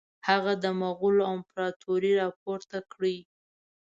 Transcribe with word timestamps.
هغه 0.27 0.53
د 0.63 0.65
مغولو 0.81 1.23
امپراطوري 1.35 2.11
را 2.19 2.27
پورته 2.41 2.77
کړي. 2.93 3.17